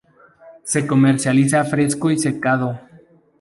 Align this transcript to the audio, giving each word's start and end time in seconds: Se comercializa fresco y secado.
Se 0.63 0.87
comercializa 0.87 1.63
fresco 1.63 2.09
y 2.09 2.17
secado. 2.17 2.79